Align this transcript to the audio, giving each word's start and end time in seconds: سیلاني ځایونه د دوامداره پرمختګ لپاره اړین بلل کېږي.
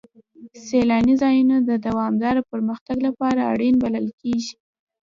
سیلاني 0.67 1.13
ځایونه 1.21 1.55
د 1.69 1.71
دوامداره 1.85 2.41
پرمختګ 2.51 2.97
لپاره 3.07 3.41
اړین 3.51 3.75
بلل 3.83 4.07
کېږي. 4.21 4.53